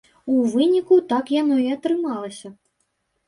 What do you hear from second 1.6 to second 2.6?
і атрымалася.